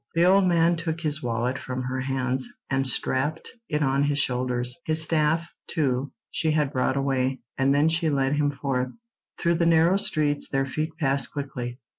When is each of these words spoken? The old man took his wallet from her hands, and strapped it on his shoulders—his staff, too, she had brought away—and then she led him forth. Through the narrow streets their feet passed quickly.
The 0.15 0.25
old 0.25 0.47
man 0.47 0.77
took 0.77 0.99
his 1.01 1.21
wallet 1.21 1.59
from 1.59 1.83
her 1.83 1.99
hands, 1.99 2.49
and 2.71 2.87
strapped 2.87 3.51
it 3.69 3.83
on 3.83 4.01
his 4.03 4.17
shoulders—his 4.17 4.99
staff, 5.03 5.47
too, 5.67 6.11
she 6.31 6.49
had 6.49 6.73
brought 6.73 6.97
away—and 6.97 7.71
then 7.75 7.87
she 7.87 8.09
led 8.09 8.33
him 8.35 8.49
forth. 8.49 8.89
Through 9.37 9.57
the 9.57 9.67
narrow 9.67 9.97
streets 9.97 10.49
their 10.49 10.65
feet 10.65 10.97
passed 10.97 11.31
quickly. 11.31 11.77